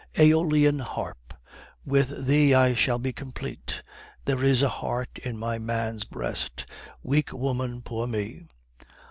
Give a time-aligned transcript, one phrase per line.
[0.17, 1.31] Aeolian harp!
[1.85, 3.83] with thee I shall be complete!
[4.25, 6.65] There is a heart in my man's breast!
[7.03, 8.47] Weak woman, poor me!